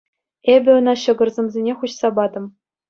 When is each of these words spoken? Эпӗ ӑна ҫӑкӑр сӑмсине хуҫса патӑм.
Эпӗ 0.53 0.71
ӑна 0.79 0.93
ҫӑкӑр 1.03 1.29
сӑмсине 1.37 1.73
хуҫса 1.85 2.09
патӑм. 2.19 2.45